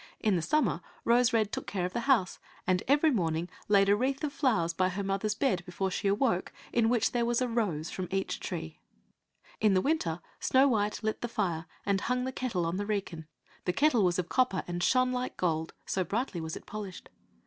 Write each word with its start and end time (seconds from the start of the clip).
In 0.19 0.35
the 0.35 0.41
summer 0.41 0.81
Rose 1.05 1.31
red 1.31 1.51
took 1.51 1.67
care 1.67 1.85
of 1.85 1.93
the 1.93 1.99
house, 2.09 2.39
and 2.65 2.81
every 2.87 3.11
morning 3.11 3.49
laid 3.67 3.87
a 3.87 3.95
wreath 3.95 4.23
of 4.23 4.33
flowers 4.33 4.73
by 4.73 4.89
her 4.89 5.03
mother's 5.03 5.35
bed 5.35 5.63
before 5.63 5.91
she 5.91 6.07
awoke, 6.07 6.51
in 6.73 6.89
which 6.89 7.11
was 7.13 7.39
a 7.39 7.47
rose 7.47 7.91
from 7.91 8.07
each 8.09 8.39
tree. 8.39 8.79
In 9.59 9.75
the 9.75 9.79
winter 9.79 10.19
Snow 10.39 10.67
white 10.67 11.03
lit 11.03 11.21
the 11.21 11.27
fire 11.27 11.67
and 11.85 12.01
hung 12.01 12.25
the 12.25 12.31
kettle 12.31 12.65
on 12.65 12.77
the 12.77 12.85
wrekin. 12.87 13.27
The 13.65 13.73
kettle 13.73 14.03
was 14.03 14.17
of 14.17 14.27
copper 14.27 14.63
and 14.67 14.81
shone 14.83 15.11
like 15.11 15.37
gold, 15.37 15.71
so 15.85 16.03
brightly 16.03 16.41
was 16.41 16.55
it 16.55 16.65
polished. 16.65 17.09